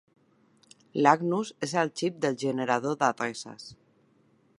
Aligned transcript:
L"Agnus 1.01 1.51
és 1.67 1.75
el 1.81 1.91
xip 2.01 2.17
del 2.27 2.39
generador 2.45 2.99
d"adreces. 3.03 3.69